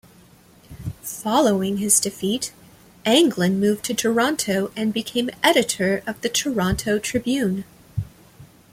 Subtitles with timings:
[1.03, 2.53] Following his defeat,
[3.05, 7.65] Anglin moved to Toronto and became editor of the "Toronto Tribune".